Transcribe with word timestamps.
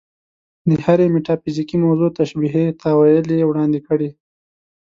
د 0.69 0.71
هرې 0.83 1.05
میتافیزیکي 1.15 1.77
موضوع 1.85 2.09
تشبیهي 2.19 2.65
تأویل 2.81 3.27
یې 3.39 3.45
وړاندې 3.47 3.79
کړی. 3.87 4.09